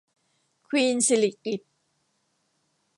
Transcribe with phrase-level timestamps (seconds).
[0.67, 1.71] ควีนสิริกิติ์